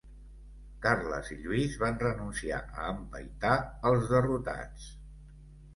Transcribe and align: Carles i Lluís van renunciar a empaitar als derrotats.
Carles 0.85 1.29
i 1.35 1.37
Lluís 1.43 1.75
van 1.83 2.01
renunciar 2.05 2.63
a 2.65 2.89
empaitar 2.97 3.55
als 3.93 4.13
derrotats. 4.17 4.91